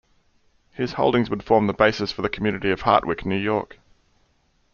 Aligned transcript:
His 0.71 0.93
holdings 0.93 1.29
would 1.29 1.43
form 1.43 1.67
the 1.67 1.75
basis 1.75 2.11
for 2.11 2.23
the 2.23 2.27
community 2.29 2.71
of 2.71 2.81
Hartwick, 2.81 3.23
New 3.23 3.37
York. 3.37 3.77